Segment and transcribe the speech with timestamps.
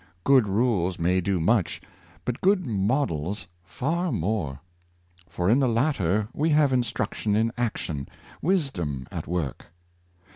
[0.23, 1.79] Good rules may do much,
[2.25, 4.59] but good models far more;
[5.29, 8.09] for in the latter we have instruction in action—
[8.41, 9.67] wisdom at work.